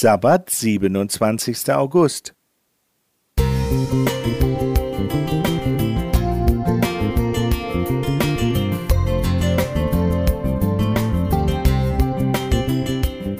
Sabbat, 0.00 0.48
27. 0.48 1.74
August. 1.74 2.32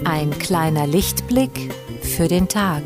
Ein 0.05 0.37
kleiner 0.41 0.89
Lichtblick 0.89 1.73
für 2.03 2.27
den 2.27 2.49
Tag. 2.49 2.83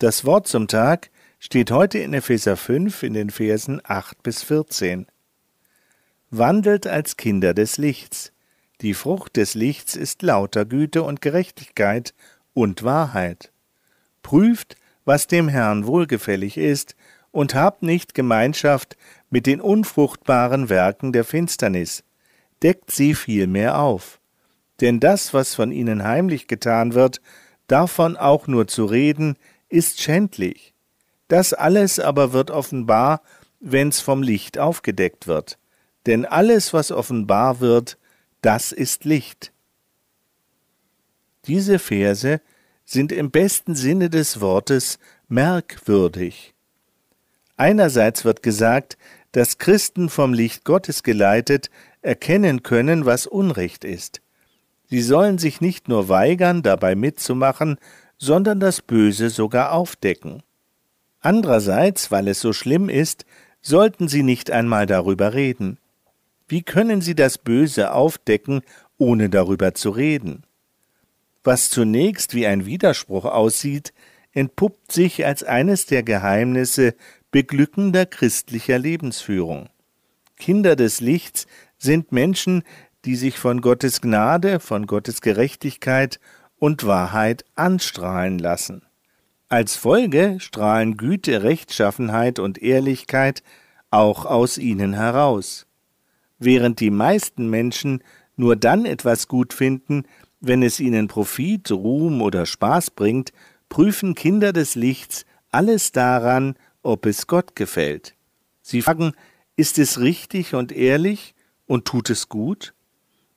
Das 0.00 0.24
Wort 0.24 0.46
zum 0.46 0.68
Tag 0.68 1.10
steht 1.40 1.72
heute 1.72 1.98
in 1.98 2.14
Epheser 2.14 2.56
5 2.56 3.02
in 3.02 3.14
den 3.14 3.30
Versen 3.30 3.80
8 3.82 4.22
bis 4.22 4.44
14. 4.44 5.08
Wandelt 6.30 6.86
als 6.86 7.16
Kinder 7.16 7.52
des 7.52 7.78
Lichts. 7.78 8.32
Die 8.80 8.94
Frucht 8.94 9.36
des 9.36 9.54
Lichts 9.54 9.96
ist 9.96 10.22
lauter 10.22 10.66
Güte 10.66 11.02
und 11.02 11.20
Gerechtigkeit 11.20 12.14
und 12.54 12.84
Wahrheit. 12.84 13.50
Prüft, 14.22 14.76
was 15.04 15.26
dem 15.26 15.48
Herrn 15.48 15.84
wohlgefällig 15.84 16.58
ist, 16.58 16.94
und 17.32 17.56
habt 17.56 17.82
nicht 17.82 18.14
Gemeinschaft 18.14 18.96
mit 19.30 19.46
den 19.46 19.60
unfruchtbaren 19.60 20.68
Werken 20.68 21.12
der 21.12 21.24
Finsternis, 21.24 22.04
deckt 22.62 22.92
sie 22.92 23.16
vielmehr 23.16 23.80
auf. 23.80 24.20
Denn 24.80 25.00
das, 25.00 25.34
was 25.34 25.56
von 25.56 25.72
ihnen 25.72 26.04
heimlich 26.04 26.46
getan 26.46 26.94
wird, 26.94 27.20
davon 27.66 28.16
auch 28.16 28.46
nur 28.46 28.68
zu 28.68 28.84
reden, 28.84 29.36
ist 29.68 30.00
schändlich. 30.00 30.74
Das 31.28 31.52
alles 31.52 32.00
aber 32.00 32.32
wird 32.32 32.50
offenbar, 32.50 33.22
wenn's 33.60 34.00
vom 34.00 34.22
Licht 34.22 34.58
aufgedeckt 34.58 35.26
wird. 35.26 35.58
Denn 36.06 36.24
alles, 36.24 36.72
was 36.72 36.90
offenbar 36.90 37.60
wird, 37.60 37.98
das 38.40 38.72
ist 38.72 39.04
Licht. 39.04 39.52
Diese 41.46 41.78
Verse 41.78 42.40
sind 42.84 43.12
im 43.12 43.30
besten 43.30 43.74
Sinne 43.74 44.08
des 44.08 44.40
Wortes 44.40 44.98
merkwürdig. 45.28 46.54
Einerseits 47.56 48.24
wird 48.24 48.42
gesagt, 48.42 48.96
dass 49.32 49.58
Christen 49.58 50.08
vom 50.08 50.32
Licht 50.32 50.64
Gottes 50.64 51.02
geleitet 51.02 51.70
erkennen 52.00 52.62
können, 52.62 53.04
was 53.04 53.26
Unrecht 53.26 53.84
ist. 53.84 54.22
Sie 54.86 55.02
sollen 55.02 55.36
sich 55.36 55.60
nicht 55.60 55.88
nur 55.88 56.08
weigern, 56.08 56.62
dabei 56.62 56.94
mitzumachen, 56.94 57.78
sondern 58.18 58.60
das 58.60 58.82
Böse 58.82 59.30
sogar 59.30 59.72
aufdecken. 59.72 60.42
Andererseits, 61.20 62.10
weil 62.10 62.28
es 62.28 62.40
so 62.40 62.52
schlimm 62.52 62.88
ist, 62.88 63.24
sollten 63.60 64.08
Sie 64.08 64.22
nicht 64.22 64.50
einmal 64.50 64.86
darüber 64.86 65.34
reden. 65.34 65.78
Wie 66.46 66.62
können 66.62 67.00
Sie 67.00 67.14
das 67.14 67.38
Böse 67.38 67.92
aufdecken, 67.92 68.62
ohne 68.96 69.30
darüber 69.30 69.74
zu 69.74 69.90
reden? 69.90 70.44
Was 71.44 71.70
zunächst 71.70 72.34
wie 72.34 72.46
ein 72.46 72.66
Widerspruch 72.66 73.24
aussieht, 73.24 73.92
entpuppt 74.32 74.92
sich 74.92 75.24
als 75.24 75.42
eines 75.42 75.86
der 75.86 76.02
Geheimnisse 76.02 76.94
beglückender 77.30 78.06
christlicher 78.06 78.78
Lebensführung. 78.78 79.68
Kinder 80.36 80.76
des 80.76 81.00
Lichts 81.00 81.46
sind 81.78 82.12
Menschen, 82.12 82.62
die 83.04 83.16
sich 83.16 83.38
von 83.38 83.60
Gottes 83.60 84.00
Gnade, 84.00 84.60
von 84.60 84.86
Gottes 84.86 85.20
Gerechtigkeit 85.20 86.20
und 86.58 86.86
Wahrheit 86.86 87.44
anstrahlen 87.54 88.38
lassen. 88.38 88.82
Als 89.48 89.76
Folge 89.76 90.36
strahlen 90.40 90.96
Güte, 90.96 91.42
Rechtschaffenheit 91.42 92.38
und 92.38 92.58
Ehrlichkeit 92.58 93.42
auch 93.90 94.26
aus 94.26 94.58
ihnen 94.58 94.92
heraus. 94.92 95.66
Während 96.38 96.80
die 96.80 96.90
meisten 96.90 97.48
Menschen 97.48 98.02
nur 98.36 98.56
dann 98.56 98.84
etwas 98.84 99.26
gut 99.26 99.52
finden, 99.52 100.04
wenn 100.40 100.62
es 100.62 100.78
ihnen 100.78 101.08
Profit, 101.08 101.70
Ruhm 101.72 102.20
oder 102.22 102.46
Spaß 102.46 102.90
bringt, 102.90 103.32
prüfen 103.68 104.14
Kinder 104.14 104.52
des 104.52 104.74
Lichts 104.74 105.24
alles 105.50 105.92
daran, 105.92 106.54
ob 106.82 107.06
es 107.06 107.26
Gott 107.26 107.56
gefällt. 107.56 108.14
Sie 108.62 108.82
fragen, 108.82 109.14
ist 109.56 109.78
es 109.78 109.98
richtig 109.98 110.54
und 110.54 110.72
ehrlich 110.72 111.34
und 111.66 111.86
tut 111.86 112.10
es 112.10 112.28
gut? 112.28 112.74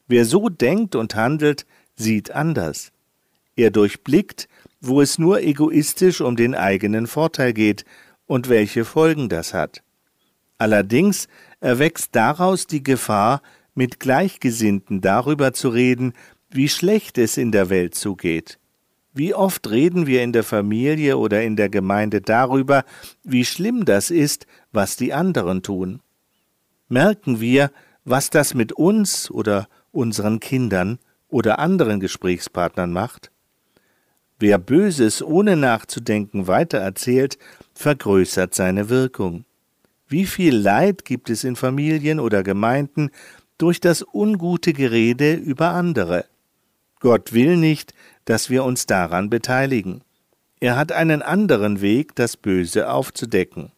Wer 0.07 0.25
so 0.25 0.49
denkt 0.49 0.95
und 0.95 1.15
handelt, 1.15 1.65
sieht 1.95 2.31
anders. 2.31 2.91
Er 3.56 3.72
durchblickt, 3.72 4.47
wo 4.79 5.01
es 5.01 5.19
nur 5.19 5.41
egoistisch 5.41 6.22
um 6.22 6.35
den 6.35 6.56
eigenen 6.56 7.07
Vorteil 7.07 7.53
geht 7.53 7.85
und 8.25 8.50
welche 8.50 8.85
Folgen 8.85 9.29
das 9.29 9.53
hat. 9.53 9.84
Allerdings 10.57 11.28
erwächst 11.59 12.16
daraus 12.16 12.67
die 12.67 12.84
Gefahr, 12.84 13.41
mit 13.73 14.00
Gleichgesinnten 14.00 15.01
darüber 15.01 15.53
zu 15.53 15.69
reden, 15.69 16.13
wie 16.50 16.69
schlecht 16.69 17.17
es 17.17 17.38
in 17.38 17.51
der 17.51 17.69
Welt 17.69 17.95
zugeht. 17.95 18.59
Wie 19.13 19.34
oft 19.34 19.69
reden 19.69 20.07
wir 20.07 20.23
in 20.23 20.31
der 20.31 20.44
Familie 20.44 21.17
oder 21.17 21.44
in 21.44 21.56
der 21.56 21.69
Gemeinde 21.69 22.22
darüber, 22.22 22.85
wie 23.23 23.44
schlimm 23.44 23.85
das 23.85 24.09
ist, 24.09 24.45
was 24.72 24.95
die 24.95 25.13
anderen 25.13 25.63
tun. 25.63 26.01
Merken 26.88 27.41
wir, 27.41 27.72
was 28.06 28.29
das 28.29 28.53
mit 28.53 28.72
uns 28.73 29.29
oder 29.29 29.67
unseren 29.91 30.40
Kindern 30.40 31.00
oder 31.28 31.59
anderen 31.59 32.00
Gesprächspartnern 32.00 32.91
macht? 32.94 33.31
Wer 34.41 34.57
Böses 34.57 35.22
ohne 35.22 35.56
nachzudenken 35.56 36.47
weitererzählt, 36.47 37.38
vergrößert 37.75 38.56
seine 38.56 38.90
Wirkung. 38.90 39.46
Wie 40.07 40.25
viel 40.25 40.56
Leid 40.56 41.06
gibt 41.06 41.29
es 41.29 41.44
in 41.44 41.56
Familien 41.56 42.19
oder 42.19 42.41
Gemeinden 42.41 43.12
durch 43.59 43.79
das 43.79 44.03
ungute 44.12 44.74
Gerede 44.74 45.35
über 45.35 45.74
andere? 45.74 46.25
Gott 47.02 47.34
will 47.34 47.56
nicht, 47.56 47.94
dass 48.25 48.50
wir 48.50 48.63
uns 48.63 48.88
daran 48.88 49.29
beteiligen. 49.29 50.02
Er 50.59 50.75
hat 50.75 50.91
einen 50.91 51.22
anderen 51.22 51.81
Weg, 51.81 52.16
das 52.16 52.35
Böse 52.35 52.90
aufzudecken. 52.90 53.72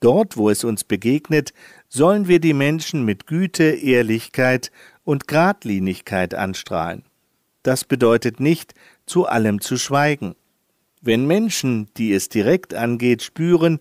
Dort, 0.00 0.38
wo 0.38 0.48
es 0.48 0.64
uns 0.64 0.82
begegnet, 0.82 1.52
sollen 1.90 2.26
wir 2.26 2.40
die 2.40 2.54
Menschen 2.54 3.04
mit 3.04 3.26
Güte, 3.26 3.64
Ehrlichkeit 3.64 4.72
und 5.04 5.28
Gradlinigkeit 5.28 6.34
anstrahlen. 6.34 7.04
Das 7.62 7.84
bedeutet 7.84 8.40
nicht, 8.40 8.72
zu 9.10 9.26
allem 9.26 9.60
zu 9.60 9.76
schweigen. 9.76 10.36
Wenn 11.02 11.26
Menschen, 11.26 11.88
die 11.96 12.12
es 12.12 12.28
direkt 12.28 12.74
angeht, 12.74 13.22
spüren, 13.22 13.80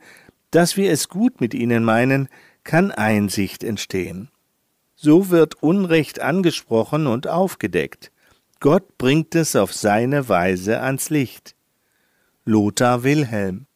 dass 0.51 0.75
wir 0.75 0.91
es 0.91 1.07
gut 1.07 1.39
mit 1.39 1.53
ihnen 1.53 1.83
meinen, 1.83 2.27
kann 2.63 2.91
Einsicht 2.91 3.63
entstehen. 3.63 4.29
So 4.95 5.29
wird 5.29 5.61
Unrecht 5.61 6.19
angesprochen 6.19 7.07
und 7.07 7.27
aufgedeckt. 7.27 8.11
Gott 8.59 8.97
bringt 8.97 9.35
es 9.35 9.55
auf 9.55 9.73
seine 9.73 10.27
Weise 10.27 10.81
ans 10.81 11.09
Licht. 11.09 11.55
Lothar 12.43 13.03
Wilhelm 13.03 13.68